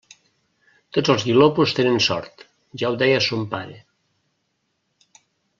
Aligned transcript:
Tots 0.97 1.11
els 1.13 1.25
guilopos 1.27 1.75
tenen 1.81 2.01
sort: 2.07 2.43
ja 2.83 2.91
ho 2.91 2.97
deia 3.05 3.23
son 3.29 3.47
pare. 3.55 3.79